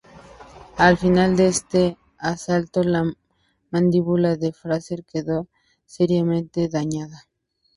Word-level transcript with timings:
Al 0.77 0.97
final 0.97 1.35
de 1.37 1.45
este 1.49 1.95
asalto, 2.17 2.81
la 2.81 3.03
mandíbula 3.69 4.35
de 4.35 4.51
Frazier 4.51 5.05
quedó 5.05 5.47
seriamente 5.85 6.69
dañada. 6.69 7.27